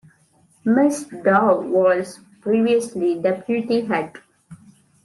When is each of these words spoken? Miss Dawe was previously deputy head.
Miss 0.65 1.03
Dawe 1.23 1.61
was 1.61 2.21
previously 2.41 3.19
deputy 3.21 3.81
head. 3.81 4.15